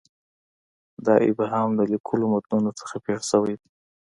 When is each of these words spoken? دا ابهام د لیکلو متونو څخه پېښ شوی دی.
دا 1.05 1.15
ابهام 1.29 1.69
د 1.75 1.81
لیکلو 1.93 2.25
متونو 2.33 2.69
څخه 2.79 2.95
پېښ 3.05 3.19
شوی 3.31 3.53
دی. 3.59 3.69